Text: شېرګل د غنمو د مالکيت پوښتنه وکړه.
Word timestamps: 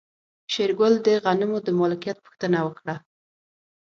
شېرګل 0.51 0.93
د 1.05 1.07
غنمو 1.23 1.57
د 1.65 1.67
مالکيت 1.79 2.17
پوښتنه 2.25 2.57
وکړه. 2.63 2.95